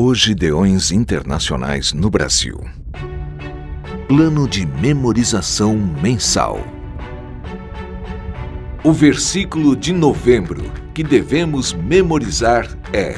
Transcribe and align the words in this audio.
Hoje 0.00 0.32
Deões 0.32 0.92
Internacionais 0.92 1.92
no 1.92 2.08
Brasil. 2.08 2.56
Plano 4.06 4.46
de 4.46 4.64
memorização 4.64 5.76
mensal. 5.76 6.60
O 8.84 8.92
versículo 8.92 9.74
de 9.74 9.92
novembro 9.92 10.72
que 10.94 11.02
devemos 11.02 11.72
memorizar 11.72 12.68
é: 12.92 13.16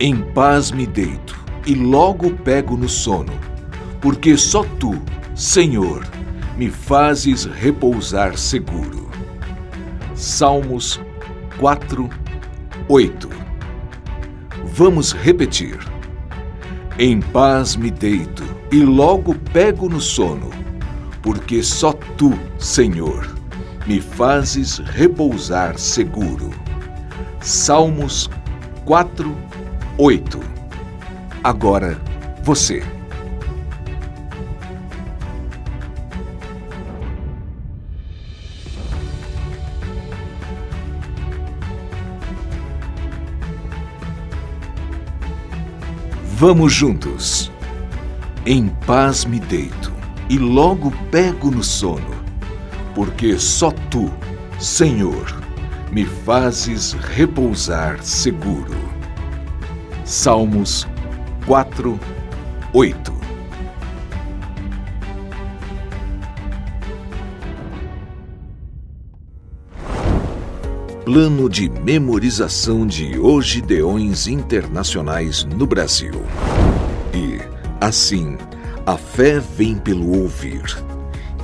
Em 0.00 0.16
paz 0.16 0.72
me 0.72 0.84
deito 0.84 1.38
e 1.64 1.76
logo 1.76 2.32
pego 2.38 2.76
no 2.76 2.88
sono, 2.88 3.32
porque 4.00 4.36
só 4.36 4.64
tu, 4.64 5.00
Senhor, 5.36 6.04
me 6.56 6.68
fazes 6.68 7.44
repousar 7.44 8.36
seguro. 8.36 9.08
Salmos 10.16 11.00
4, 11.60 12.10
8. 12.88 13.45
Vamos 14.76 15.12
repetir. 15.12 15.78
Em 16.98 17.18
paz 17.18 17.76
me 17.76 17.90
deito 17.90 18.44
e 18.70 18.80
logo 18.80 19.34
pego 19.34 19.88
no 19.88 20.02
sono, 20.02 20.50
porque 21.22 21.62
só 21.62 21.94
tu, 21.94 22.38
Senhor, 22.58 23.26
me 23.86 24.02
fazes 24.02 24.76
repousar 24.76 25.78
seguro. 25.78 26.50
Salmos 27.40 28.28
4, 28.84 29.34
8. 29.96 30.40
Agora 31.42 31.98
você. 32.42 32.95
Vamos 46.38 46.74
juntos. 46.74 47.50
Em 48.44 48.68
paz 48.86 49.24
me 49.24 49.40
deito 49.40 49.90
e 50.28 50.36
logo 50.36 50.92
pego 51.10 51.50
no 51.50 51.64
sono, 51.64 52.14
porque 52.94 53.38
só 53.38 53.70
tu, 53.70 54.12
Senhor, 54.58 55.34
me 55.90 56.04
fazes 56.04 56.92
repousar 56.92 58.02
seguro. 58.02 58.76
Salmos 60.04 60.86
4, 61.46 61.98
8 62.74 63.25
Plano 71.06 71.48
de 71.48 71.68
memorização 71.68 72.84
de 72.84 73.16
Ogideões 73.16 74.26
Internacionais 74.26 75.44
no 75.44 75.64
Brasil. 75.64 76.20
E, 77.14 77.38
assim, 77.80 78.36
a 78.84 78.96
fé 78.96 79.38
vem 79.38 79.78
pelo 79.78 80.20
ouvir, 80.20 80.64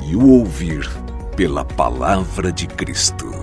e 0.04 0.16
o 0.16 0.30
ouvir 0.30 0.90
pela 1.36 1.64
palavra 1.64 2.50
de 2.50 2.66
Cristo. 2.66 3.41